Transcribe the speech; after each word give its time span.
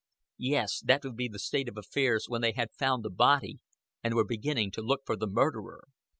Yes, 0.39 0.79
that 0.79 1.03
would 1.03 1.15
be 1.15 1.27
the 1.27 1.37
state 1.37 1.69
of 1.69 1.77
affairs 1.77 2.25
when 2.27 2.41
they 2.41 2.53
had 2.53 2.71
found 2.71 3.05
the 3.05 3.11
body 3.11 3.59
and 4.03 4.15
were 4.15 4.25
beginning 4.25 4.71
to 4.71 4.81
look 4.81 5.01
for 5.05 5.15
the 5.15 5.27
murderer. 5.27 5.89